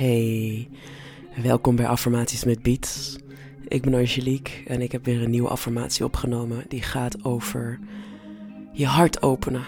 Hey, 0.00 0.68
welkom 1.42 1.76
bij 1.76 1.86
Affirmaties 1.86 2.44
met 2.44 2.62
Beats. 2.62 3.16
Ik 3.68 3.82
ben 3.82 3.94
Angelique 3.94 4.52
en 4.66 4.80
ik 4.80 4.92
heb 4.92 5.04
weer 5.04 5.22
een 5.22 5.30
nieuwe 5.30 5.48
affirmatie 5.48 6.04
opgenomen 6.04 6.64
die 6.68 6.82
gaat 6.82 7.24
over 7.24 7.78
je 8.72 8.86
hart 8.86 9.22
openen. 9.22 9.66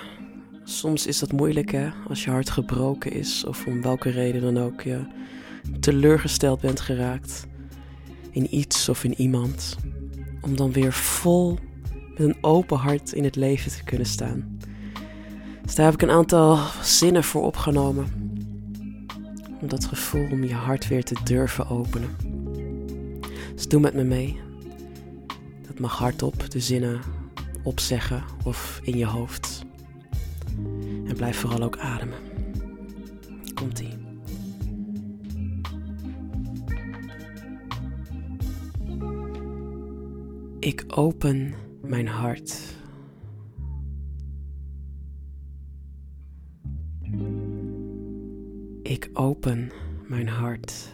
Soms 0.64 1.06
is 1.06 1.18
dat 1.18 1.32
moeilijk 1.32 1.70
hè, 1.70 1.88
als 2.08 2.24
je 2.24 2.30
hart 2.30 2.50
gebroken 2.50 3.12
is 3.12 3.44
of 3.44 3.66
om 3.66 3.82
welke 3.82 4.10
reden 4.10 4.40
dan 4.40 4.58
ook 4.58 4.80
je 4.80 5.06
teleurgesteld 5.80 6.60
bent 6.60 6.80
geraakt 6.80 7.46
in 8.30 8.56
iets 8.56 8.88
of 8.88 9.04
in 9.04 9.20
iemand. 9.20 9.76
Om 10.40 10.56
dan 10.56 10.72
weer 10.72 10.92
vol 10.92 11.58
met 12.10 12.20
een 12.20 12.36
open 12.40 12.78
hart 12.78 13.12
in 13.12 13.24
het 13.24 13.36
leven 13.36 13.70
te 13.70 13.84
kunnen 13.84 14.06
staan. 14.06 14.58
Dus 15.62 15.74
daar 15.74 15.84
heb 15.84 15.94
ik 15.94 16.02
een 16.02 16.16
aantal 16.16 16.58
zinnen 16.82 17.24
voor 17.24 17.42
opgenomen 17.42 18.21
om 19.62 19.68
dat 19.68 19.84
gevoel 19.84 20.28
om 20.30 20.44
je 20.44 20.54
hart 20.54 20.88
weer 20.88 21.04
te 21.04 21.16
durven 21.24 21.68
openen. 21.68 22.16
Dus 23.54 23.68
doe 23.68 23.80
met 23.80 23.94
me 23.94 24.04
mee. 24.04 24.40
Dat 25.66 25.78
mag 25.78 25.98
hardop 25.98 26.50
de 26.50 26.60
zinnen 26.60 27.00
opzeggen 27.62 28.24
of 28.44 28.80
in 28.82 28.98
je 28.98 29.06
hoofd. 29.06 29.64
En 31.06 31.14
blijf 31.16 31.36
vooral 31.36 31.62
ook 31.62 31.78
ademen. 31.78 32.18
Komt-ie. 33.54 34.00
Ik 40.58 40.84
open 40.86 41.54
mijn 41.80 42.06
hart. 42.08 42.80
Ik 48.82 49.10
open 49.12 49.70
mijn 50.08 50.28
hart. 50.28 50.92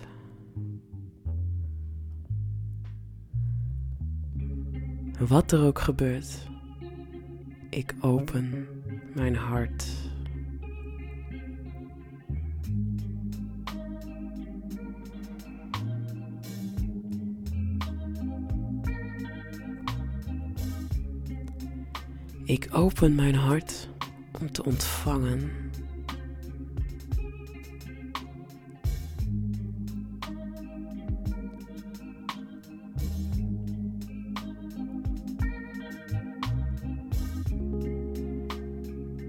Wat 5.18 5.52
er 5.52 5.60
ook 5.60 5.78
gebeurt, 5.78 6.48
ik 7.70 7.94
open 8.00 8.66
mijn 9.14 9.36
hart. 9.36 9.86
Ik 22.44 22.68
open 22.72 23.14
mijn 23.14 23.34
hart 23.34 23.88
om 24.40 24.52
te 24.52 24.64
ontvangen. 24.64 25.67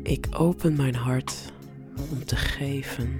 Ik 0.10 0.28
open 0.32 0.76
mijn 0.76 0.96
hart 0.96 1.54
om 2.12 2.26
te 2.26 2.36
geven. 2.36 3.20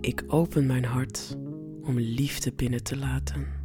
Ik 0.00 0.24
open 0.26 0.66
mijn 0.66 0.84
hart 0.84 1.36
om 1.82 1.98
liefde 1.98 2.52
binnen 2.52 2.82
te 2.82 2.96
laten. 2.96 3.57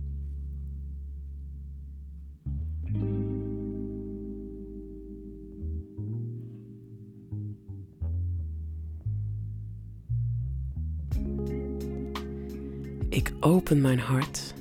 Ik 13.14 13.34
open 13.40 13.82
mijn 13.82 14.00
hart 14.00 14.54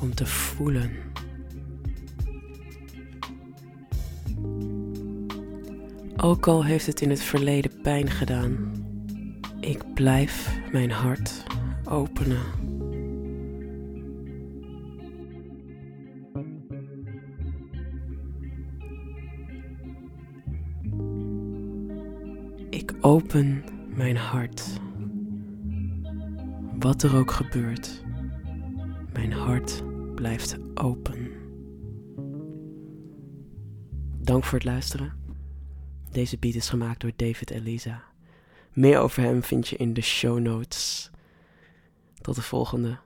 om 0.00 0.14
te 0.14 0.26
voelen. 0.26 0.90
Ook 6.16 6.46
al 6.46 6.64
heeft 6.64 6.86
het 6.86 7.00
in 7.00 7.10
het 7.10 7.22
verleden 7.22 7.80
pijn 7.82 8.10
gedaan, 8.10 8.72
ik 9.60 9.94
blijf 9.94 10.56
mijn 10.72 10.90
hart 10.90 11.44
openen. 11.84 12.42
Ik 22.70 22.94
open 23.00 23.64
mijn 23.94 24.16
hart. 24.16 24.80
Wat 26.80 27.02
er 27.02 27.16
ook 27.16 27.30
gebeurt, 27.30 28.02
mijn 29.12 29.32
hart 29.32 29.82
blijft 30.14 30.56
open. 30.74 31.30
Dank 34.18 34.44
voor 34.44 34.58
het 34.58 34.66
luisteren. 34.66 35.12
Deze 36.10 36.38
beat 36.38 36.54
is 36.54 36.68
gemaakt 36.68 37.00
door 37.00 37.12
David 37.16 37.50
Elisa. 37.50 38.02
Meer 38.72 38.98
over 38.98 39.22
hem 39.22 39.42
vind 39.42 39.68
je 39.68 39.76
in 39.76 39.94
de 39.94 40.00
show 40.00 40.38
notes. 40.38 41.10
Tot 42.20 42.34
de 42.34 42.42
volgende. 42.42 42.98